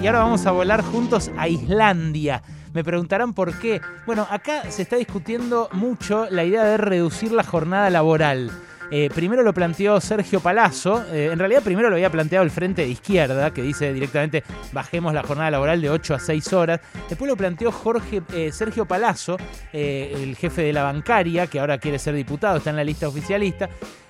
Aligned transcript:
Y 0.00 0.06
ahora 0.06 0.20
vamos 0.20 0.46
a 0.46 0.52
volar 0.52 0.84
juntos 0.84 1.28
a 1.36 1.48
Islandia. 1.48 2.40
Me 2.72 2.84
preguntarán 2.84 3.34
por 3.34 3.58
qué. 3.58 3.80
Bueno, 4.06 4.28
acá 4.30 4.70
se 4.70 4.82
está 4.82 4.94
discutiendo 4.94 5.68
mucho 5.72 6.30
la 6.30 6.44
idea 6.44 6.62
de 6.62 6.76
reducir 6.76 7.32
la 7.32 7.42
jornada 7.42 7.90
laboral. 7.90 8.48
Eh, 8.92 9.10
primero 9.12 9.42
lo 9.42 9.52
planteó 9.52 10.00
Sergio 10.00 10.38
Palazzo, 10.38 11.04
eh, 11.12 11.30
en 11.32 11.38
realidad 11.40 11.64
primero 11.64 11.90
lo 11.90 11.96
había 11.96 12.10
planteado 12.10 12.44
el 12.44 12.52
Frente 12.52 12.82
de 12.82 12.88
Izquierda, 12.88 13.52
que 13.52 13.60
dice 13.60 13.92
directamente 13.92 14.44
bajemos 14.72 15.12
la 15.12 15.24
jornada 15.24 15.50
laboral 15.50 15.80
de 15.82 15.90
8 15.90 16.14
a 16.14 16.20
6 16.20 16.52
horas. 16.52 16.80
Después 17.08 17.28
lo 17.28 17.36
planteó 17.36 17.72
Jorge, 17.72 18.22
eh, 18.32 18.52
Sergio 18.52 18.86
Palazzo, 18.86 19.36
el 19.72 20.36
jefe 20.36 20.62
de 20.62 20.72
la 20.72 20.84
bancaria, 20.84 21.48
que 21.48 21.58
ahora 21.58 21.78
quiere 21.78 21.98
ser 21.98 22.14
diputado, 22.14 22.58
está 22.58 22.70
en 22.70 22.76
la 22.76 22.84
lista 22.84 23.08
oficialista. 23.08 23.68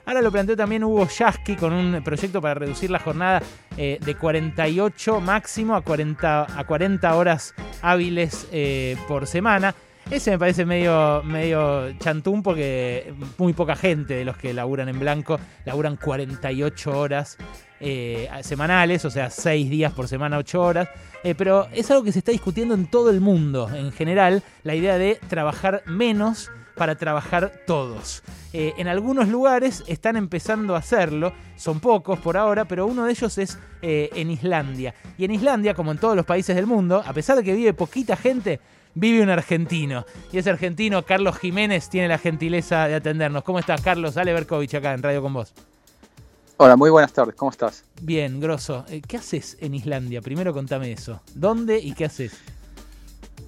Ahora 0.08 0.22
lo 0.22 0.32
planteó 0.32 0.56
también 0.56 0.82
Hugo 0.84 1.06
Yasky 1.06 1.54
con 1.54 1.70
un 1.74 2.02
proyecto 2.02 2.40
para 2.40 2.54
reducir 2.54 2.90
la 2.90 2.98
jornada 2.98 3.42
de 3.76 4.16
48 4.18 5.20
máximo 5.20 5.76
a 5.76 5.82
40, 5.82 6.58
a 6.58 6.64
40 6.64 7.14
horas 7.14 7.54
hábiles 7.82 8.48
por 9.06 9.26
semana. 9.26 9.74
Ese 10.10 10.30
me 10.30 10.38
parece 10.38 10.64
medio, 10.64 11.22
medio 11.24 11.92
chantún 11.98 12.42
porque 12.42 13.12
muy 13.36 13.52
poca 13.52 13.76
gente 13.76 14.14
de 14.14 14.24
los 14.24 14.38
que 14.38 14.54
laburan 14.54 14.88
en 14.88 14.98
blanco 14.98 15.38
laburan 15.66 15.96
48 15.96 16.98
horas 16.98 17.36
eh, 17.78 18.28
semanales, 18.40 19.04
o 19.04 19.10
sea, 19.10 19.28
6 19.28 19.68
días 19.68 19.92
por 19.92 20.08
semana, 20.08 20.38
8 20.38 20.62
horas. 20.62 20.88
Eh, 21.22 21.34
pero 21.34 21.68
es 21.74 21.90
algo 21.90 22.02
que 22.02 22.12
se 22.12 22.20
está 22.20 22.32
discutiendo 22.32 22.74
en 22.74 22.86
todo 22.86 23.10
el 23.10 23.20
mundo 23.20 23.68
en 23.74 23.92
general, 23.92 24.42
la 24.62 24.74
idea 24.74 24.96
de 24.96 25.20
trabajar 25.28 25.82
menos 25.84 26.50
para 26.78 26.96
trabajar 26.96 27.52
todos. 27.66 28.22
Eh, 28.52 28.72
en 28.78 28.88
algunos 28.88 29.28
lugares 29.28 29.84
están 29.86 30.16
empezando 30.16 30.74
a 30.74 30.78
hacerlo, 30.78 31.34
son 31.56 31.80
pocos 31.80 32.18
por 32.20 32.36
ahora, 32.36 32.64
pero 32.64 32.86
uno 32.86 33.04
de 33.04 33.10
ellos 33.10 33.36
es 33.36 33.58
en 33.82 34.30
Islandia. 34.30 34.94
Y 35.18 35.24
en 35.24 35.32
Islandia, 35.32 35.74
como 35.74 35.92
en 35.92 35.98
todos 35.98 36.16
los 36.16 36.24
países 36.24 36.56
del 36.56 36.66
mundo, 36.66 37.02
a 37.04 37.12
pesar 37.12 37.36
de 37.36 37.44
que 37.44 37.52
vive 37.52 37.74
poquita 37.74 38.16
gente, 38.16 38.60
vive 38.94 39.22
un 39.22 39.30
argentino. 39.30 40.04
Y 40.32 40.38
ese 40.38 40.50
argentino, 40.50 41.04
Carlos 41.04 41.36
Jiménez, 41.38 41.88
tiene 41.88 42.08
la 42.08 42.18
gentileza 42.18 42.88
de 42.88 42.96
atendernos. 42.96 43.42
¿Cómo 43.44 43.58
estás, 43.58 43.80
Carlos? 43.80 44.16
Ale 44.16 44.32
Berkovich 44.32 44.74
acá 44.74 44.94
en 44.94 45.02
Radio 45.02 45.22
con 45.22 45.34
vos. 45.34 45.52
Hola, 46.60 46.74
muy 46.74 46.90
buenas 46.90 47.12
tardes, 47.12 47.36
¿cómo 47.36 47.52
estás? 47.52 47.84
Bien, 48.02 48.40
grosso. 48.40 48.84
Eh, 48.88 49.00
¿Qué 49.06 49.16
haces 49.16 49.56
en 49.60 49.74
Islandia? 49.74 50.20
Primero 50.20 50.52
contame 50.52 50.90
eso. 50.90 51.20
¿Dónde 51.34 51.78
y 51.78 51.92
qué 51.92 52.06
haces? 52.06 52.32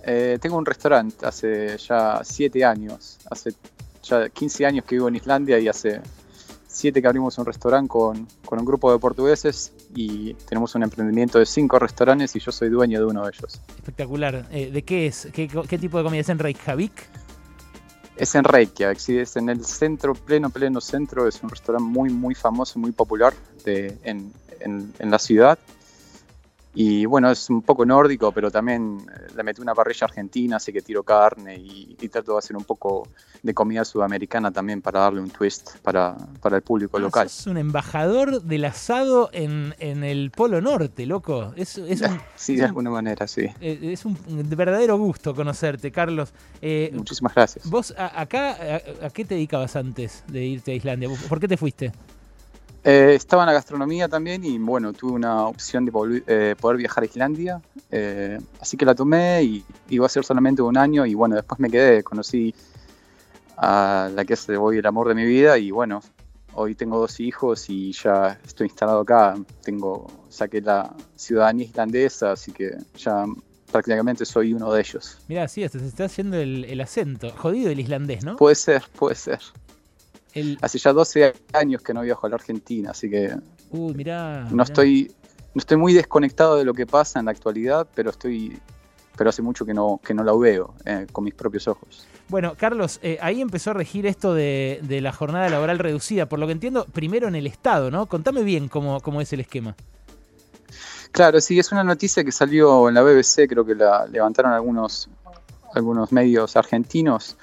Eh, 0.04 0.38
tengo 0.40 0.56
un 0.56 0.66
restaurante 0.66 1.26
hace 1.26 1.76
ya 1.78 2.20
7 2.22 2.64
años. 2.64 3.18
Hace 3.30 3.52
ya 4.02 4.28
15 4.28 4.66
años 4.66 4.84
que 4.84 4.96
vivo 4.96 5.08
en 5.08 5.16
Islandia 5.16 5.58
y 5.58 5.68
hace 5.68 6.00
siete 6.70 7.02
que 7.02 7.08
abrimos 7.08 7.36
un 7.38 7.44
restaurante 7.44 7.88
con, 7.88 8.28
un 8.50 8.64
grupo 8.64 8.92
de 8.92 8.98
portugueses 8.98 9.72
y 9.94 10.34
tenemos 10.34 10.74
un 10.74 10.84
emprendimiento 10.84 11.38
de 11.38 11.46
cinco 11.46 11.78
restaurantes 11.78 12.34
y 12.36 12.40
yo 12.40 12.52
soy 12.52 12.68
dueño 12.68 13.00
de 13.00 13.06
uno 13.06 13.24
de 13.24 13.32
ellos. 13.34 13.60
Espectacular. 13.76 14.46
Eh, 14.50 14.70
¿De 14.70 14.82
qué 14.82 15.06
es? 15.06 15.28
¿Qué, 15.32 15.48
tipo 15.78 15.98
de 15.98 16.04
comida 16.04 16.20
es 16.20 16.28
en 16.28 16.38
Reykjavik? 16.38 16.92
Es 18.16 18.34
en 18.34 18.44
Reykjavik, 18.44 18.98
sí, 18.98 19.18
es 19.18 19.36
en 19.36 19.48
el 19.48 19.64
centro, 19.64 20.14
pleno, 20.14 20.50
pleno 20.50 20.80
centro. 20.80 21.26
Es 21.26 21.42
un 21.42 21.50
restaurante 21.50 21.88
muy, 21.88 22.10
muy 22.10 22.34
famoso, 22.34 22.78
muy 22.78 22.92
popular 22.92 23.34
de, 23.64 23.98
en, 24.04 24.32
en 24.60 25.10
la 25.10 25.18
ciudad. 25.18 25.58
Y 26.72 27.04
bueno, 27.04 27.30
es 27.30 27.50
un 27.50 27.62
poco 27.62 27.84
nórdico, 27.84 28.30
pero 28.30 28.50
también 28.50 28.98
eh, 29.00 29.32
le 29.34 29.42
metí 29.42 29.60
una 29.60 29.74
parrilla 29.74 30.04
argentina, 30.04 30.56
así 30.56 30.72
que 30.72 30.82
tiro 30.82 31.02
carne 31.02 31.56
y, 31.56 31.96
trato 32.10 32.32
de 32.32 32.38
hacer 32.38 32.56
un 32.56 32.64
poco 32.64 33.08
de 33.40 33.54
comida 33.54 33.84
sudamericana 33.84 34.50
también 34.50 34.82
para 34.82 35.00
darle 35.00 35.20
un 35.20 35.30
twist 35.30 35.76
para, 35.78 36.16
el 36.44 36.62
público 36.62 36.96
ah, 36.96 37.00
local. 37.00 37.26
Es 37.26 37.46
un 37.46 37.56
embajador 37.56 38.42
del 38.42 38.64
asado 38.64 39.30
en, 39.32 39.74
el 39.78 40.32
Polo 40.32 40.60
Norte, 40.60 41.06
loco. 41.06 41.52
Es, 41.56 41.78
es 41.78 42.02
sí, 42.34 42.56
de 42.56 42.64
alguna 42.64 42.90
manera, 42.90 43.28
sí. 43.28 43.46
Eh, 43.60 43.78
es 43.92 44.04
un 44.04 44.16
verdadero 44.56 44.98
gusto 44.98 45.34
conocerte, 45.34 45.92
Carlos. 45.92 46.32
Eh, 46.60 46.90
Muchísimas 46.92 47.34
gracias. 47.34 47.68
¿Vos 47.70 47.94
acá 47.96 48.80
a 49.02 49.10
qué 49.10 49.24
te 49.24 49.34
dedicabas 49.34 49.76
antes 49.76 50.24
de 50.26 50.44
irte 50.44 50.72
a 50.72 50.74
Islandia? 50.74 51.08
¿Por 51.28 51.38
qué 51.38 51.46
te 51.46 51.56
fuiste? 51.56 51.92
Eh, 52.82 53.12
estaba 53.14 53.42
en 53.42 53.48
la 53.48 53.52
gastronomía 53.52 54.08
también 54.08 54.42
y 54.42 54.56
bueno, 54.58 54.94
tuve 54.94 55.12
una 55.12 55.46
opción 55.46 55.84
de 55.84 56.22
eh, 56.26 56.54
poder 56.58 56.78
viajar 56.78 57.02
a 57.02 57.06
Islandia, 57.06 57.60
eh, 57.90 58.38
así 58.58 58.78
que 58.78 58.86
la 58.86 58.94
tomé 58.94 59.42
y 59.42 59.64
iba 59.90 60.06
a 60.06 60.08
ser 60.08 60.24
solamente 60.24 60.62
un 60.62 60.78
año 60.78 61.04
y 61.04 61.12
bueno, 61.12 61.36
después 61.36 61.60
me 61.60 61.70
quedé, 61.70 62.02
conocí 62.02 62.54
a 63.58 64.10
la 64.14 64.24
que 64.24 64.32
es 64.32 64.48
hoy 64.48 64.78
el 64.78 64.86
amor 64.86 65.08
de 65.08 65.14
mi 65.14 65.26
vida 65.26 65.58
y 65.58 65.70
bueno, 65.70 66.00
hoy 66.54 66.74
tengo 66.74 66.98
dos 66.98 67.20
hijos 67.20 67.68
y 67.68 67.92
ya 67.92 68.40
estoy 68.46 68.68
instalado 68.68 69.00
acá, 69.00 69.34
tengo, 69.62 70.06
saqué 70.30 70.62
la 70.62 70.94
ciudadanía 71.16 71.66
islandesa, 71.66 72.32
así 72.32 72.50
que 72.50 72.78
ya 72.96 73.26
prácticamente 73.70 74.24
soy 74.24 74.54
uno 74.54 74.72
de 74.72 74.80
ellos. 74.80 75.18
Mira, 75.28 75.46
sí, 75.48 75.68
se 75.68 75.86
está 75.86 76.06
haciendo 76.06 76.38
el, 76.38 76.64
el 76.64 76.80
acento, 76.80 77.30
jodido 77.36 77.70
el 77.70 77.78
islandés, 77.78 78.24
¿no? 78.24 78.36
Puede 78.36 78.54
ser, 78.54 78.82
puede 78.98 79.16
ser. 79.16 79.40
Hace 80.60 80.78
ya 80.78 80.92
12 80.92 81.32
años 81.52 81.82
que 81.82 81.92
no 81.92 82.02
viajo 82.02 82.26
a 82.26 82.30
la 82.30 82.36
Argentina, 82.36 82.90
así 82.90 83.10
que 83.10 83.34
uh, 83.70 83.92
no 84.50 84.62
estoy 84.62 85.12
no 85.54 85.58
estoy 85.58 85.76
muy 85.76 85.92
desconectado 85.92 86.56
de 86.56 86.64
lo 86.64 86.72
que 86.74 86.86
pasa 86.86 87.18
en 87.18 87.26
la 87.26 87.32
actualidad, 87.32 87.88
pero 87.94 88.10
estoy 88.10 88.60
pero 89.16 89.30
hace 89.30 89.42
mucho 89.42 89.66
que 89.66 89.74
no 89.74 90.00
que 90.04 90.14
no 90.14 90.22
la 90.22 90.32
veo 90.34 90.74
eh, 90.84 91.06
con 91.10 91.24
mis 91.24 91.34
propios 91.34 91.66
ojos. 91.68 92.06
Bueno, 92.28 92.54
Carlos, 92.56 93.00
eh, 93.02 93.18
ahí 93.20 93.40
empezó 93.40 93.72
a 93.72 93.74
regir 93.74 94.06
esto 94.06 94.34
de, 94.34 94.80
la 95.02 95.12
jornada 95.12 95.48
laboral 95.48 95.80
reducida, 95.80 96.26
por 96.26 96.38
lo 96.38 96.46
que 96.46 96.52
entiendo, 96.52 96.86
primero 96.86 97.26
en 97.26 97.34
el 97.34 97.46
Estado, 97.48 97.90
¿no? 97.90 98.06
Contame 98.06 98.44
bien 98.44 98.68
cómo, 98.68 99.00
cómo 99.00 99.20
es 99.20 99.32
el 99.32 99.40
esquema. 99.40 99.74
Claro, 101.10 101.40
sí, 101.40 101.58
es 101.58 101.72
una 101.72 101.82
noticia 101.82 102.22
que 102.22 102.30
salió 102.30 102.88
en 102.88 102.94
la 102.94 103.02
BBC, 103.02 103.48
creo 103.48 103.66
que 103.66 103.74
la 103.74 104.06
levantaron 104.06 104.52
algunos, 104.52 105.08
algunos 105.74 106.12
medios 106.12 106.56
argentinos, 106.56 107.36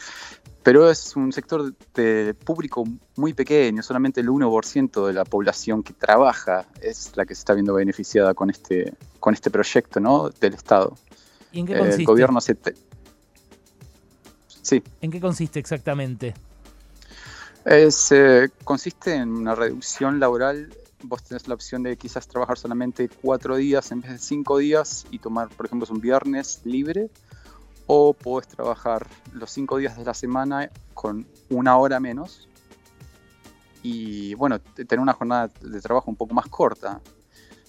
pero 0.67 0.91
es 0.91 1.15
un 1.15 1.31
sector 1.31 1.73
de 1.95 2.33
público 2.33 2.83
muy 3.15 3.33
pequeño, 3.33 3.81
solamente 3.81 4.19
el 4.19 4.27
1% 4.27 5.07
de 5.07 5.13
la 5.13 5.23
población 5.23 5.81
que 5.81 5.93
trabaja 5.93 6.65
es 6.81 7.15
la 7.15 7.25
que 7.25 7.35
se 7.35 7.39
está 7.39 7.53
viendo 7.53 7.73
beneficiada 7.73 8.33
con 8.33 8.49
este, 8.49 8.93
con 9.21 9.33
este 9.33 9.49
proyecto 9.49 10.01
¿no? 10.01 10.29
del 10.29 10.55
Estado. 10.55 10.97
¿Y 11.53 11.61
en 11.61 11.67
qué 11.67 11.77
consiste? 11.77 12.01
El 12.01 12.05
gobierno 12.05 12.41
se 12.41 12.57
Sí. 14.61 14.83
¿En 14.99 15.09
qué 15.09 15.21
consiste 15.21 15.57
exactamente? 15.57 16.33
Es, 17.63 18.11
eh, 18.11 18.49
consiste 18.65 19.15
en 19.15 19.29
una 19.29 19.55
reducción 19.55 20.19
laboral. 20.19 20.75
Vos 21.01 21.23
tenés 21.23 21.47
la 21.47 21.53
opción 21.53 21.81
de 21.83 21.95
quizás 21.95 22.27
trabajar 22.27 22.57
solamente 22.57 23.07
cuatro 23.07 23.55
días 23.55 23.89
en 23.93 24.01
vez 24.01 24.11
de 24.11 24.17
cinco 24.17 24.57
días 24.57 25.05
y 25.11 25.19
tomar, 25.19 25.47
por 25.47 25.67
ejemplo, 25.67 25.87
un 25.89 26.01
viernes 26.01 26.59
libre 26.65 27.09
o 27.87 28.13
puedes 28.13 28.47
trabajar 28.47 29.07
los 29.31 29.49
cinco 29.49 29.77
días 29.77 29.97
de 29.97 30.03
la 30.03 30.13
semana 30.13 30.69
con 30.93 31.25
una 31.49 31.77
hora 31.77 31.99
menos 31.99 32.47
y 33.81 34.33
bueno, 34.35 34.59
tener 34.59 34.99
una 34.99 35.13
jornada 35.13 35.49
de 35.61 35.81
trabajo 35.81 36.11
un 36.11 36.17
poco 36.17 36.33
más 36.33 36.47
corta. 36.47 36.99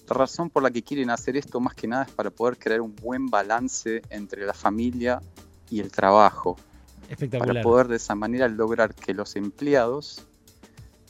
La 0.09 0.15
razón 0.15 0.49
por 0.49 0.63
la 0.63 0.71
que 0.71 0.83
quieren 0.83 1.09
hacer 1.11 1.37
esto 1.37 1.59
más 1.59 1.75
que 1.75 1.87
nada 1.87 2.03
es 2.03 2.11
para 2.11 2.29
poder 2.29 2.57
crear 2.57 2.81
un 2.81 2.95
buen 2.95 3.27
balance 3.27 4.01
entre 4.09 4.45
la 4.45 4.53
familia 4.53 5.21
y 5.69 5.79
el 5.79 5.91
trabajo. 5.91 6.57
Para 7.37 7.61
poder 7.61 7.87
de 7.87 7.95
esa 7.95 8.15
manera 8.15 8.47
lograr 8.47 8.93
que 8.93 9.13
los 9.13 9.35
empleados 9.35 10.25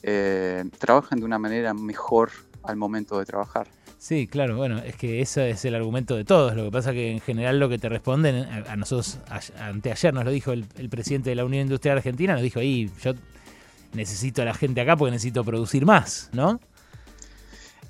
eh, 0.03 0.63
trabajen 0.77 1.19
de 1.19 1.25
una 1.25 1.39
manera 1.39 1.73
mejor 1.73 2.31
al 2.63 2.75
momento 2.75 3.17
de 3.17 3.25
trabajar. 3.25 3.67
Sí, 3.99 4.27
claro, 4.27 4.55
bueno, 4.55 4.77
es 4.77 4.95
que 4.95 5.19
ese 5.19 5.49
es 5.49 5.65
el 5.65 5.75
argumento 5.75 6.15
de 6.15 6.23
todos. 6.23 6.55
Lo 6.55 6.63
que 6.63 6.71
pasa 6.71 6.93
que 6.93 7.11
en 7.11 7.19
general 7.19 7.59
lo 7.59 7.67
que 7.67 7.77
te 7.77 7.89
responden, 7.89 8.45
a, 8.45 8.77
nosotros, 8.77 9.19
anteayer 9.59 10.13
nos 10.13 10.23
lo 10.23 10.31
dijo 10.31 10.53
el, 10.53 10.65
presidente 10.89 11.31
de 11.31 11.35
la 11.35 11.43
Unión 11.43 11.63
Industrial 11.63 11.97
Argentina, 11.97 12.31
nos 12.31 12.41
dijo, 12.41 12.61
ahí 12.61 12.89
yo 13.01 13.11
necesito 13.91 14.41
a 14.41 14.45
la 14.45 14.53
gente 14.53 14.79
acá 14.79 14.95
porque 14.95 15.11
necesito 15.11 15.43
producir 15.43 15.85
más, 15.85 16.29
¿no? 16.31 16.61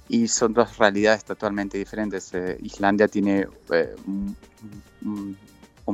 Y 0.07 0.27
son 0.29 0.51
dos 0.51 0.79
realidades 0.79 1.23
totalmente 1.25 1.77
diferentes. 1.77 2.33
Eh, 2.33 2.57
Islandia 2.63 3.07
tiene 3.07 3.47
eh, 3.69 3.95
un, 5.05 5.37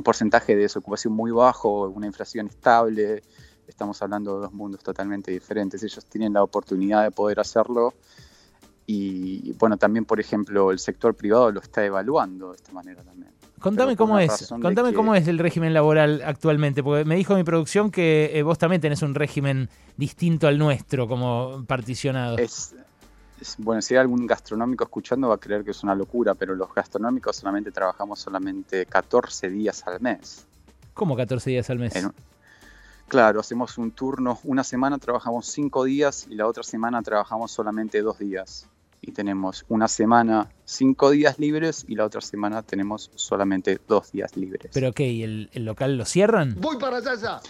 porcentaje 0.02 0.56
de 0.56 0.62
desocupación 0.62 1.12
muy 1.12 1.32
bajo, 1.32 1.90
una 1.90 2.08
inflación 2.08 2.48
estable. 2.48 3.22
Estamos 3.68 4.02
hablando 4.02 4.36
de 4.36 4.42
dos 4.44 4.54
mundos 4.54 4.82
totalmente 4.82 5.32
diferentes. 5.32 5.84
Ellos 5.84 6.06
tienen 6.06 6.32
la 6.32 6.42
oportunidad 6.42 7.04
de 7.04 7.12
poder 7.12 7.42
hacerlo 7.42 7.94
y 8.88 9.35
bueno, 9.58 9.78
también 9.78 10.06
por 10.06 10.20
ejemplo 10.20 10.72
el 10.72 10.80
sector 10.80 11.16
privado 11.16 11.52
lo 11.52 11.60
está 11.60 11.86
evaluando 11.86 12.50
de 12.50 12.56
esta 12.56 12.72
manera 12.72 13.04
también. 13.04 13.32
Contame 13.60 13.96
cómo 13.96 14.20
es, 14.20 14.50
contame 14.50 14.94
cómo 14.94 15.16
es 15.16 15.28
el 15.28 15.40
régimen 15.40 15.74
laboral 15.74 16.22
actualmente, 16.24 16.84
porque 16.84 17.04
me 17.04 17.16
dijo 17.16 17.36
mi 17.36 17.44
producción 17.44 17.90
que 17.90 18.32
eh, 18.34 18.44
vos 18.44 18.60
también 18.60 18.82
tenés 18.82 19.02
un 19.02 19.16
régimen 19.16 19.70
distinto 19.98 20.48
al 20.48 20.60
nuestro, 20.60 21.08
como 21.08 21.64
particionado. 21.66 22.38
Es, 22.38 22.76
bueno, 23.58 23.82
si 23.82 23.96
hay 23.96 24.02
algún 24.02 24.28
gastronómico 24.28 24.84
escuchando 24.84 25.30
va 25.30 25.36
a 25.36 25.40
creer 25.40 25.64
que 25.64 25.72
es 25.72 25.84
una 25.84 25.96
locura, 25.96 26.36
pero 26.36 26.54
los 26.54 26.72
gastronómicos 26.74 27.38
solamente 27.38 27.72
trabajamos 27.72 28.20
solamente 28.20 28.86
14 28.86 29.50
días 29.50 29.84
al 29.88 30.00
mes. 30.00 30.46
¿Cómo 30.94 31.16
14 31.16 31.50
días 31.50 31.70
al 31.70 31.80
mes? 31.80 31.94
claro, 33.08 33.40
hacemos 33.40 33.78
un 33.78 33.92
turno, 33.92 34.40
una 34.44 34.64
semana 34.64 34.98
trabajamos 34.98 35.48
5 35.48 35.86
días 35.86 36.28
y 36.30 36.36
la 36.36 36.46
otra 36.46 36.64
semana 36.64 37.02
trabajamos 37.02 37.52
solamente 37.52 38.02
2 38.02 38.20
días 38.20 38.68
y 39.08 39.12
tenemos 39.12 39.66
una 39.70 39.88
semana 39.88 40.50
cinco 40.64 41.12
días 41.12 41.38
libres 41.40 41.86
y 41.88 41.96
la 41.96 42.06
otra 42.06 42.22
semana 42.22 42.64
tenemos 42.64 43.12
solamente 43.16 43.80
dos 43.88 44.12
días 44.12 44.36
libres. 44.36 44.72
¿Pero 44.74 44.92
qué? 44.94 45.12
¿Y 45.12 45.24
el, 45.24 45.50
el 45.54 45.66
local 45.66 45.98
lo 45.98 46.06
cierran? 46.06 46.56
Voy 46.60 46.78
para 46.78 46.98
allá. 46.98 47.40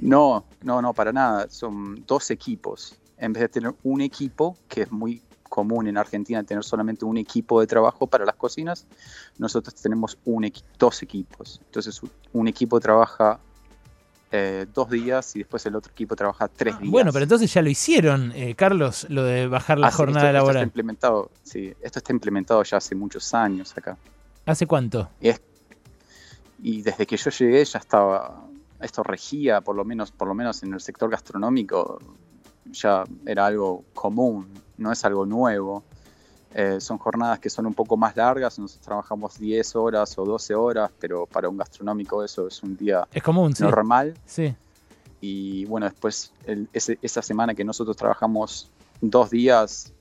No, 0.00 0.44
no, 0.62 0.80
no, 0.80 0.94
para 0.94 1.12
nada. 1.12 1.46
Son 1.50 2.02
dos 2.06 2.30
equipos. 2.30 2.96
En 3.18 3.32
vez 3.34 3.42
de 3.42 3.48
tener 3.48 3.74
un 3.84 4.00
equipo, 4.00 4.56
que 4.66 4.82
es 4.82 4.90
muy 4.90 5.20
común 5.48 5.86
en 5.88 5.96
Argentina 5.98 6.42
tener 6.42 6.64
solamente 6.64 7.04
un 7.04 7.16
equipo 7.18 7.60
de 7.60 7.66
trabajo 7.66 8.06
para 8.06 8.24
las 8.24 8.34
cocinas, 8.36 8.86
nosotros 9.38 9.74
tenemos 9.74 10.18
un 10.24 10.44
equi- 10.44 10.62
dos 10.78 11.02
equipos. 11.02 11.60
Entonces 11.66 12.00
un 12.32 12.48
equipo 12.48 12.80
trabaja 12.80 13.40
eh, 14.30 14.66
dos 14.74 14.90
días 14.90 15.34
y 15.36 15.40
después 15.40 15.64
el 15.66 15.74
otro 15.76 15.90
equipo 15.92 16.14
trabaja 16.16 16.48
tres 16.48 16.78
días. 16.78 16.90
Bueno, 16.90 17.12
pero 17.12 17.22
entonces 17.24 17.52
ya 17.52 17.62
lo 17.62 17.70
hicieron, 17.70 18.32
eh, 18.34 18.54
Carlos, 18.54 19.06
lo 19.08 19.24
de 19.24 19.46
bajar 19.48 19.78
la 19.78 19.88
Ah, 19.88 19.90
jornada 19.90 20.26
esto, 20.26 20.28
esto 20.28 20.38
está 20.38 20.38
laboral. 20.52 20.62
implementado, 20.64 21.30
sí, 21.42 21.72
esto 21.80 21.98
está 21.98 22.12
implementado 22.12 22.62
ya 22.62 22.76
hace 22.76 22.94
muchos 22.94 23.32
años 23.34 23.74
acá. 23.76 23.96
¿Hace 24.46 24.66
cuánto? 24.66 25.08
Y, 25.20 25.28
es- 25.28 25.40
y 26.62 26.82
desde 26.82 27.06
que 27.06 27.16
yo 27.16 27.30
llegué 27.30 27.64
ya 27.64 27.78
estaba, 27.78 28.44
esto 28.80 29.02
regía, 29.02 29.60
por 29.60 29.76
lo 29.76 29.84
menos, 29.84 30.10
por 30.10 30.28
lo 30.28 30.34
menos 30.34 30.62
en 30.62 30.74
el 30.74 30.80
sector 30.80 31.10
gastronómico, 31.10 31.98
ya 32.70 33.04
era 33.26 33.46
algo 33.46 33.84
común, 33.94 34.48
no 34.76 34.92
es 34.92 35.04
algo 35.04 35.24
nuevo. 35.24 35.84
Eh, 36.54 36.80
son 36.80 36.96
jornadas 36.98 37.38
que 37.38 37.50
son 37.50 37.66
un 37.66 37.74
poco 37.74 37.96
más 37.96 38.16
largas, 38.16 38.58
nosotros 38.58 38.84
trabajamos 38.86 39.38
10 39.38 39.76
horas 39.76 40.16
o 40.18 40.24
12 40.24 40.54
horas, 40.54 40.90
pero 40.98 41.26
para 41.26 41.48
un 41.48 41.56
gastronómico 41.58 42.24
eso 42.24 42.48
es 42.48 42.62
un 42.62 42.76
día 42.76 43.06
Es 43.12 43.22
común, 43.22 43.52
normal. 43.60 44.14
Sí. 44.24 44.54
Y 45.20 45.64
bueno, 45.66 45.86
después 45.86 46.32
el- 46.46 46.68
ese- 46.72 46.98
esa 47.02 47.20
semana 47.22 47.54
que 47.54 47.64
nosotros 47.64 47.96
trabajamos 47.96 48.70
dos 49.00 49.30
días, 49.30 49.92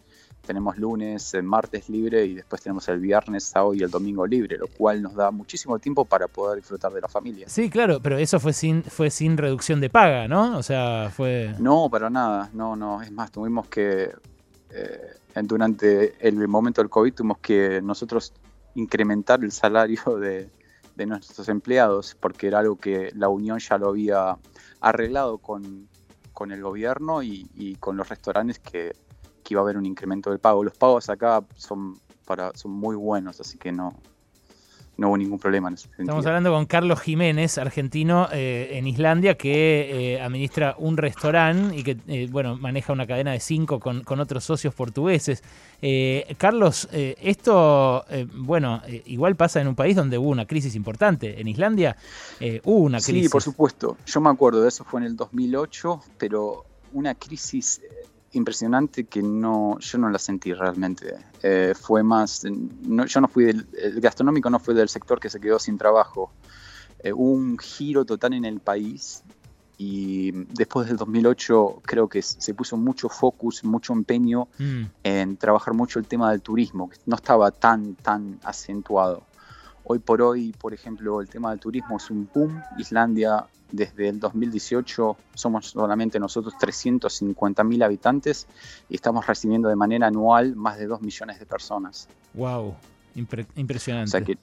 tenemos 0.45 0.77
lunes, 0.77 1.33
eh, 1.33 1.41
martes 1.41 1.89
libre 1.89 2.23
y 2.25 2.35
después 2.35 2.61
tenemos 2.61 2.87
el 2.87 2.99
viernes, 3.01 3.43
sábado 3.43 3.73
y 3.73 3.83
el 3.83 3.89
domingo 3.89 4.25
libre, 4.25 4.57
lo 4.57 4.67
cual 4.67 5.01
nos 5.01 5.13
da 5.15 5.29
muchísimo 5.31 5.77
tiempo 5.79 6.05
para 6.05 6.29
poder 6.29 6.55
disfrutar 6.59 6.93
de 6.93 7.01
la 7.01 7.09
familia. 7.09 7.49
Sí, 7.49 7.69
claro, 7.69 7.99
pero 8.01 8.17
eso 8.17 8.39
fue 8.39 8.53
sin, 8.53 8.83
fue 8.83 9.09
sin 9.09 9.35
reducción 9.35 9.81
de 9.81 9.89
paga, 9.89 10.29
¿no? 10.29 10.57
O 10.57 10.63
sea, 10.63 11.11
fue... 11.13 11.53
No, 11.59 11.89
para 11.89 12.09
nada, 12.09 12.49
no, 12.53 12.77
no, 12.77 13.01
es 13.01 13.11
más, 13.11 13.29
tuvimos 13.31 13.67
que, 13.67 14.09
eh, 14.69 15.01
durante 15.43 16.27
el 16.27 16.47
momento 16.47 16.81
del 16.81 16.89
COVID, 16.89 17.13
tuvimos 17.13 17.37
que 17.39 17.81
nosotros 17.81 18.33
incrementar 18.75 19.43
el 19.43 19.51
salario 19.51 20.01
de, 20.19 20.49
de 20.95 21.05
nuestros 21.05 21.47
empleados, 21.49 22.15
porque 22.19 22.47
era 22.47 22.59
algo 22.59 22.77
que 22.77 23.11
la 23.15 23.29
Unión 23.29 23.59
ya 23.59 23.77
lo 23.77 23.89
había 23.89 24.37
arreglado 24.81 25.37
con, 25.37 25.87
con 26.33 26.51
el 26.51 26.61
gobierno 26.61 27.23
y, 27.23 27.49
y 27.55 27.75
con 27.75 27.97
los 27.97 28.09
restaurantes 28.09 28.59
que, 28.59 28.95
que 29.43 29.53
iba 29.53 29.61
a 29.61 29.63
haber 29.63 29.77
un 29.77 29.85
incremento 29.85 30.29
del 30.29 30.39
pago. 30.39 30.63
Los 30.63 30.77
pagos 30.77 31.09
acá 31.09 31.43
son, 31.55 31.99
para, 32.25 32.51
son 32.55 32.71
muy 32.71 32.95
buenos, 32.95 33.39
así 33.39 33.57
que 33.57 33.71
no, 33.71 33.93
no 34.97 35.09
hubo 35.09 35.17
ningún 35.17 35.39
problema 35.39 35.67
en 35.67 35.75
ese 35.75 35.83
sentido. 35.83 36.03
Estamos 36.03 36.25
hablando 36.25 36.51
con 36.51 36.65
Carlos 36.65 36.99
Jiménez, 37.01 37.57
argentino 37.57 38.27
eh, 38.31 38.69
en 38.73 38.87
Islandia, 38.87 39.37
que 39.37 40.15
eh, 40.15 40.21
administra 40.21 40.75
un 40.79 40.97
restaurante 40.97 41.75
y 41.75 41.83
que, 41.83 41.97
eh, 42.07 42.27
bueno, 42.31 42.57
maneja 42.57 42.93
una 42.93 43.05
cadena 43.05 43.31
de 43.31 43.39
cinco 43.39 43.79
con, 43.79 44.03
con 44.03 44.19
otros 44.19 44.43
socios 44.43 44.73
portugueses. 44.73 45.43
Carlos, 46.39 46.89
esto, 46.91 48.03
bueno, 48.33 48.81
igual 49.05 49.35
pasa 49.35 49.61
en 49.61 49.67
un 49.67 49.75
país 49.75 49.95
donde 49.95 50.17
hubo 50.17 50.29
una 50.29 50.47
crisis 50.47 50.73
importante. 50.75 51.39
En 51.39 51.47
Islandia 51.47 51.95
hubo 52.63 52.79
una 52.79 52.99
crisis. 52.99 53.25
Sí, 53.25 53.29
por 53.29 53.43
supuesto. 53.43 53.95
Yo 54.07 54.19
me 54.19 54.31
acuerdo 54.31 54.63
de 54.63 54.69
eso, 54.69 54.83
fue 54.83 55.01
en 55.01 55.05
el 55.05 55.15
2008, 55.15 56.01
pero 56.17 56.65
una 56.93 57.13
crisis 57.13 57.81
impresionante 58.33 59.05
que 59.05 59.21
no, 59.21 59.79
yo 59.79 59.97
no 59.97 60.09
la 60.09 60.19
sentí 60.19 60.53
realmente. 60.53 61.15
Eh, 61.43 61.73
fue 61.79 62.03
más, 62.03 62.43
no, 62.43 63.05
yo 63.05 63.21
no 63.21 63.27
fui 63.27 63.45
del, 63.45 63.67
el 63.81 64.01
gastronómico 64.01 64.49
no 64.49 64.59
fue 64.59 64.73
del 64.73 64.89
sector 64.89 65.19
que 65.19 65.29
se 65.29 65.39
quedó 65.39 65.59
sin 65.59 65.77
trabajo. 65.77 66.31
Eh, 66.99 67.13
hubo 67.13 67.31
un 67.31 67.57
giro 67.57 68.05
total 68.05 68.33
en 68.33 68.45
el 68.45 68.59
país 68.59 69.23
y 69.77 70.31
después 70.31 70.87
del 70.87 70.97
2008 70.97 71.81
creo 71.83 72.09
que 72.09 72.21
se 72.21 72.53
puso 72.53 72.77
mucho 72.77 73.09
focus, 73.09 73.63
mucho 73.63 73.93
empeño 73.93 74.47
Mm, 74.57 74.83
en 75.03 75.37
trabajar 75.37 75.73
mucho 75.73 75.99
el 75.99 76.07
tema 76.07 76.31
del 76.31 76.41
turismo, 76.41 76.89
que 76.89 76.97
no 77.05 77.15
estaba 77.15 77.51
tan, 77.51 77.95
tan 77.95 78.39
acentuado. 78.43 79.23
Hoy 79.89 79.99
por 79.99 80.21
hoy, 80.21 80.51
por 80.51 80.73
ejemplo, 80.73 81.21
el 81.21 81.29
tema 81.29 81.51
del 81.51 81.59
turismo 81.59 81.95
es 81.95 82.09
un 82.09 82.29
boom. 82.33 82.61
Islandia, 82.77 83.45
desde 83.71 84.09
el 84.09 84.19
2018, 84.19 85.15
somos 85.33 85.67
solamente 85.67 86.19
nosotros 86.19 86.55
350.000 86.59 87.83
habitantes 87.83 88.47
y 88.89 88.95
estamos 88.95 89.25
recibiendo 89.25 89.69
de 89.69 89.77
manera 89.77 90.07
anual 90.07 90.57
más 90.57 90.77
de 90.77 90.87
2 90.87 91.01
millones 91.01 91.39
de 91.39 91.45
personas. 91.45 92.09
wow, 92.33 92.75
impre- 93.15 93.47
impresionante. 93.55 94.09
O 94.09 94.11
sea 94.11 94.21
que 94.21 94.37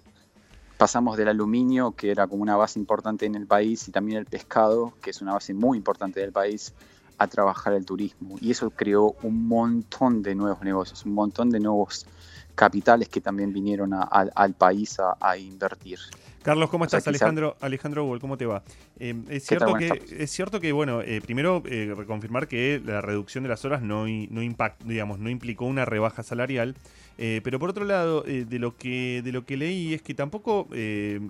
pasamos 0.78 1.18
del 1.18 1.28
aluminio, 1.28 1.92
que 1.92 2.10
era 2.10 2.26
como 2.26 2.42
una 2.42 2.56
base 2.56 2.78
importante 2.78 3.26
en 3.26 3.34
el 3.34 3.46
país, 3.46 3.86
y 3.86 3.92
también 3.92 4.18
el 4.18 4.24
pescado, 4.26 4.94
que 5.02 5.10
es 5.10 5.20
una 5.20 5.34
base 5.34 5.52
muy 5.52 5.76
importante 5.76 6.20
del 6.20 6.32
país, 6.32 6.72
a 7.18 7.26
trabajar 7.26 7.74
el 7.74 7.84
turismo. 7.84 8.36
Y 8.40 8.50
eso 8.50 8.70
creó 8.70 9.14
un 9.22 9.46
montón 9.46 10.22
de 10.22 10.34
nuevos 10.34 10.62
negocios, 10.62 11.04
un 11.04 11.12
montón 11.12 11.50
de 11.50 11.60
nuevos 11.60 12.06
capitales 12.54 13.08
que 13.08 13.20
también 13.20 13.52
vinieron 13.52 13.94
a- 13.94 14.02
al- 14.02 14.32
al 14.34 14.54
país 14.54 14.98
a, 15.00 15.16
a 15.20 15.36
invertir. 15.36 15.98
Carlos, 16.42 16.68
¿cómo 16.68 16.84
O 16.84 16.86
estás? 16.86 17.08
Alejandro, 17.08 17.56
Alejandro 17.62 18.04
Hugo, 18.04 18.20
¿cómo 18.20 18.36
te 18.36 18.44
va? 18.44 18.62
Eh, 19.00 19.14
es, 19.30 19.46
cierto 19.46 19.74
que, 19.74 20.02
es 20.18 20.30
cierto 20.30 20.60
que, 20.60 20.72
bueno, 20.72 21.00
eh, 21.00 21.22
primero 21.24 21.62
eh, 21.64 21.94
reconfirmar 21.96 22.48
que 22.48 22.82
la 22.84 23.00
reducción 23.00 23.44
de 23.44 23.48
las 23.48 23.64
horas 23.64 23.80
no, 23.80 24.06
no, 24.06 24.42
impact, 24.42 24.82
digamos, 24.84 25.18
no 25.18 25.30
implicó 25.30 25.64
una 25.64 25.86
rebaja 25.86 26.22
salarial, 26.22 26.74
eh, 27.16 27.40
pero 27.42 27.58
por 27.58 27.70
otro 27.70 27.84
lado, 27.86 28.26
eh, 28.26 28.44
de, 28.46 28.58
lo 28.58 28.76
que, 28.76 29.22
de 29.24 29.32
lo 29.32 29.46
que 29.46 29.56
leí 29.56 29.94
es 29.94 30.02
que 30.02 30.12
tampoco 30.12 30.68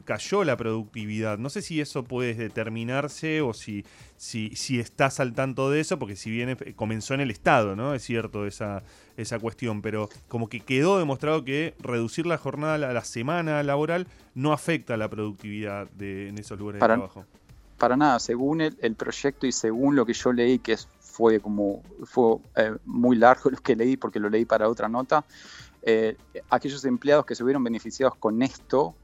cayó 0.04 0.42
la 0.42 0.56
productividad. 0.56 1.38
No 1.38 1.48
sé 1.48 1.62
si 1.62 1.80
eso 1.80 2.02
puede 2.02 2.34
determinarse 2.34 3.40
o 3.40 3.54
si, 3.54 3.84
si, 4.16 4.50
si 4.56 4.80
estás 4.80 5.20
al 5.20 5.32
tanto 5.32 5.70
de 5.70 5.78
eso, 5.78 5.96
porque 5.96 6.16
si 6.16 6.30
bien 6.30 6.56
comenzó 6.74 7.14
en 7.14 7.20
el 7.20 7.30
Estado, 7.30 7.76
¿no? 7.76 7.94
Es 7.94 8.02
cierto 8.02 8.46
esa, 8.46 8.82
esa 9.16 9.38
cuestión, 9.38 9.82
pero 9.82 10.08
como 10.28 10.48
que 10.48 10.60
quedó 10.60 10.98
demostrado 10.98 11.44
que 11.44 11.74
reducir 11.78 12.26
la 12.26 12.38
jornada, 12.38 12.78
la, 12.78 12.92
la 12.92 13.04
semana 13.04 13.62
laboral, 13.62 14.06
no 14.34 14.52
afecta 14.52 14.96
la 14.96 15.08
productividad 15.08 15.88
de, 15.90 16.28
en 16.28 16.38
esos 16.38 16.58
lugares 16.58 16.80
Para- 16.80 16.94
de 16.94 16.98
trabajo. 17.00 17.24
Para 17.78 17.96
nada, 17.96 18.20
según 18.20 18.60
el, 18.60 18.76
el 18.80 18.94
proyecto 18.94 19.46
y 19.46 19.52
según 19.52 19.96
lo 19.96 20.06
que 20.06 20.12
yo 20.12 20.32
leí, 20.32 20.60
que 20.60 20.76
fue 21.00 21.40
como 21.40 21.82
fue 22.04 22.36
eh, 22.56 22.76
muy 22.84 23.16
largo 23.16 23.50
lo 23.50 23.58
que 23.58 23.74
leí 23.76 23.96
porque 23.96 24.18
lo 24.20 24.28
leí 24.28 24.44
para 24.44 24.68
otra 24.68 24.88
nota, 24.88 25.24
eh, 25.82 26.16
aquellos 26.50 26.84
empleados 26.84 27.26
que 27.26 27.34
se 27.34 27.42
hubieron 27.44 27.62
beneficiados 27.62 28.14
con 28.16 28.42
esto, 28.42 28.94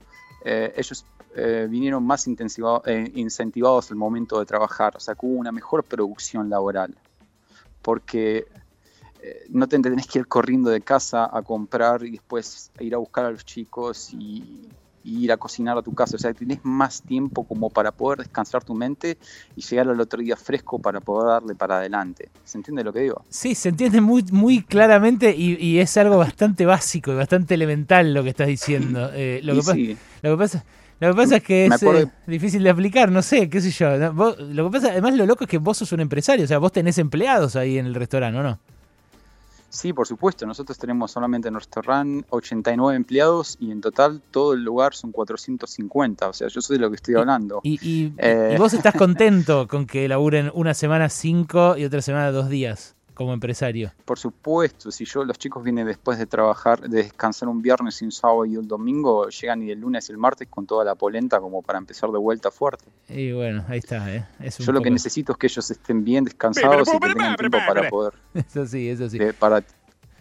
eh, 0.45 0.73
ellos 0.77 1.05
eh, 1.37 1.67
vinieron 1.69 2.05
más 2.05 2.27
eh, 2.27 3.13
incentivados 3.15 3.91
al 3.91 3.97
momento 3.97 4.39
de 4.39 4.47
trabajar, 4.47 4.97
o 4.97 5.01
sea, 5.01 5.15
hubo 5.21 5.39
una 5.39 5.53
mejor 5.53 5.85
producción 5.85 6.49
laboral, 6.49 6.97
porque 7.83 8.47
eh, 9.23 9.47
no 9.51 9.69
te 9.69 9.79
tenés 9.79 10.07
que 10.07 10.21
ir 10.21 10.27
corriendo 10.27 10.71
de 10.71 10.81
casa 10.81 11.29
a 11.33 11.43
comprar 11.43 12.05
y 12.05 12.13
después 12.13 12.73
ir 12.79 12.95
a 12.95 12.99
buscar 12.99 13.27
a 13.27 13.31
los 13.31 13.45
chicos 13.45 14.09
y, 14.13 14.69
y 15.03 15.25
ir 15.25 15.33
a 15.33 15.37
cocinar 15.37 15.77
a 15.79 15.83
tu 15.83 15.93
casa, 15.95 16.17
o 16.17 16.19
sea, 16.19 16.33
tenés 16.35 16.61
más 16.63 17.03
tiempo 17.03 17.47
como 17.47 17.71
para 17.71 17.91
poder 17.93 18.19
descansar 18.19 18.63
tu 18.65 18.75
mente 18.75 19.19
y 19.57 19.63
llegar 19.63 19.89
al 19.89 20.01
otro 20.01 20.21
día 20.21 20.37
fresco 20.37 20.79
para 20.79 21.01
poder 21.01 21.29
darle 21.29 21.55
para 21.55 21.79
adelante. 21.79 22.31
¿Se 22.45 22.59
entiende 22.59 22.85
lo 22.85 22.93
que 22.93 23.01
digo? 23.01 23.25
Sí, 23.31 23.55
se 23.55 23.69
entiende 23.71 24.01
muy, 24.01 24.25
muy 24.31 24.63
claramente 24.63 25.35
y, 25.37 25.57
y 25.65 25.79
es 25.79 25.97
algo 25.97 26.19
bastante 26.19 26.67
básico 26.67 27.13
y 27.13 27.15
bastante 27.15 27.55
elemental 27.55 28.13
lo 28.13 28.23
que 28.23 28.31
estás 28.31 28.47
diciendo. 28.49 29.11
Eh, 29.15 29.41
lo, 29.43 29.55
que 29.57 29.63
pa- 29.63 29.75
sí, 29.75 29.97
lo, 30.23 30.31
que 30.33 30.37
pasa, 30.37 30.65
lo 31.01 31.09
que 31.11 31.15
pasa 31.15 31.37
es 31.37 31.43
que 31.43 31.67
es 31.67 31.83
eh, 31.83 32.07
difícil 32.27 32.63
de 32.63 32.71
aplicar, 32.71 33.11
no 33.11 33.23
sé, 33.23 33.49
qué 33.51 33.61
sé 33.61 33.71
yo. 33.71 33.97
lo 33.97 34.25
que 34.37 34.71
pasa, 34.71 34.89
además, 34.93 35.15
lo 35.17 35.27
loco 35.27 35.45
es 35.45 35.51
que 35.51 35.59
vos 35.59 35.79
sos 35.79 35.93
un 35.93 36.01
empresario, 36.01 36.45
o 36.45 36.49
sea, 36.49 36.59
vos 36.59 36.73
tenés 36.73 36.99
empleados 36.99 37.57
ahí 37.57 37.79
en 37.79 37.87
el 37.87 37.95
restaurante, 37.95 38.39
¿o 38.39 38.43
no? 38.43 38.59
Sí, 39.71 39.93
por 39.93 40.07
supuesto. 40.07 40.45
Nosotros 40.47 40.77
tenemos 40.79 41.13
solamente 41.13 41.49
en 41.49 41.55
nuestro 41.55 41.81
restaurante 41.81 42.27
89 42.31 42.97
empleados 42.97 43.57
y 43.61 43.71
en 43.71 43.81
total 43.81 44.21
todo 44.31 44.53
el 44.55 44.65
lugar 44.65 44.95
son 44.95 45.13
450. 45.13 46.29
O 46.29 46.33
sea, 46.33 46.49
yo 46.49 46.61
sé 46.61 46.75
de 46.75 46.81
lo 46.81 46.91
que 46.91 46.97
estoy 46.97 47.15
hablando. 47.15 47.61
Y, 47.63 47.79
y- 47.83 48.13
Eh. 48.19 48.53
y 48.55 48.59
vos 48.59 48.75
estás 48.75 48.95
contento 48.99 49.69
con 49.69 49.87
que 49.87 50.09
laburen 50.09 50.51
una 50.55 50.75
semana 50.75 51.09
cinco 51.09 51.77
y 51.77 51.85
otra 51.85 52.03
semana 52.03 52.31
dos 52.33 52.49
días 52.49 52.97
como 53.15 53.33
empresario. 53.33 53.93
Por 54.05 54.19
supuesto, 54.19 54.91
si 54.91 55.05
yo 55.05 55.25
los 55.25 55.39
chicos 55.39 55.63
vienen 55.63 55.87
después 55.87 56.19
de 56.19 56.27
trabajar, 56.27 56.81
de 56.81 57.03
descansar 57.03 57.49
un 57.49 57.61
viernes 57.63 58.01
y 58.03 58.05
un 58.05 58.13
sábado 58.13 58.45
y 58.47 58.57
un 58.57 58.67
domingo, 58.67 59.29
llegan 59.29 59.63
y 59.63 59.71
el 59.71 59.81
lunes 59.81 60.09
y 60.09 60.13
el 60.13 60.19
martes 60.19 60.49
con 60.49 60.67
toda 60.67 60.85
la 60.85 60.95
polenta 60.95 61.41
como 61.41 61.63
para 61.63 61.79
empezar 61.79 62.11
de 62.11 62.19
vuelta 62.19 62.51
fuerte. 62.51 62.85
Y 63.09 63.33
bueno, 63.33 63.65
ahí 63.69 63.79
está, 63.79 64.15
¿eh? 64.15 64.27
Es 64.41 64.59
un 64.61 64.67
Yo 64.67 64.73
lo 64.73 64.81
que 64.81 64.91
necesito 64.91 65.33
es 65.33 65.39
que 65.39 65.47
ellos 65.47 65.71
estén 65.71 66.05
bien 66.05 66.25
descansados 66.25 66.89
y 66.89 66.99
que 66.99 67.09
tengan 67.09 67.37
tiempo 67.37 67.59
para 67.67 67.89
poder 67.89 68.15
Eso 68.35 68.67
sí, 68.67 68.89
eso 68.89 69.09
sí. 69.09 69.19
de- 69.19 69.33
para 69.35 69.63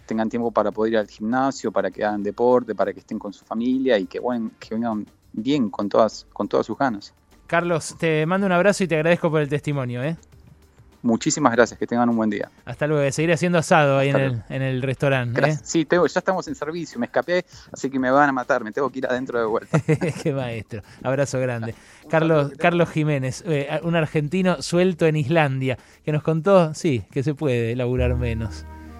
tengan 0.05 0.27
tiempo 0.27 0.49
para 0.51 0.71
poder 0.71 0.93
ir 0.93 0.97
al 0.99 1.07
gimnasio, 1.07 1.71
para 1.71 1.91
que 1.91 2.03
hagan 2.03 2.23
deporte, 2.23 2.73
para 2.73 2.91
que 2.93 2.99
estén 2.99 3.19
con 3.19 3.31
su 3.31 3.45
familia 3.45 3.97
y 3.99 4.07
que, 4.07 4.19
bueno, 4.19 4.49
que 4.59 4.73
vengan 4.73 5.05
bien 5.33 5.69
con 5.69 5.87
todas, 5.87 6.25
con 6.33 6.47
todas 6.47 6.65
sus 6.65 6.75
ganas. 6.77 7.13
Carlos, 7.45 7.95
te 7.97 8.25
mando 8.25 8.47
un 8.47 8.51
abrazo 8.51 8.83
y 8.83 8.87
te 8.87 8.95
agradezco 8.95 9.29
por 9.29 9.41
el 9.41 9.49
testimonio, 9.49 10.03
¿eh? 10.03 10.17
Muchísimas 11.01 11.53
gracias, 11.53 11.79
que 11.79 11.87
tengan 11.87 12.09
un 12.09 12.17
buen 12.17 12.29
día. 12.29 12.49
Hasta 12.65 12.85
luego, 12.85 13.09
seguir 13.11 13.31
haciendo 13.31 13.57
asado 13.57 13.97
ahí 13.97 14.09
en 14.09 14.15
el, 14.17 14.43
en 14.49 14.61
el, 14.61 14.81
restaurante. 14.81 15.49
¿eh? 15.49 15.57
Sí, 15.63 15.85
tengo, 15.85 16.05
ya 16.07 16.19
estamos 16.19 16.47
en 16.47 16.55
servicio, 16.55 16.99
me 16.99 17.05
escapé, 17.05 17.45
así 17.71 17.89
que 17.89 17.99
me 17.99 18.11
van 18.11 18.29
a 18.29 18.31
matar, 18.33 18.63
me 18.63 18.71
tengo 18.71 18.89
que 18.89 18.99
ir 18.99 19.07
adentro 19.07 19.39
de 19.39 19.45
vuelta. 19.45 19.79
Qué 20.23 20.33
maestro, 20.33 20.81
abrazo 21.01 21.39
grande. 21.39 21.73
Carlos, 22.09 22.51
Carlos 22.57 22.89
Jiménez, 22.89 23.43
eh, 23.45 23.79
un 23.83 23.95
argentino 23.95 24.61
suelto 24.61 25.05
en 25.05 25.15
Islandia, 25.15 25.77
que 26.03 26.11
nos 26.11 26.23
contó, 26.23 26.73
sí, 26.73 27.03
que 27.11 27.23
se 27.23 27.33
puede 27.33 27.75
laburar 27.75 28.15
menos. 28.15 28.65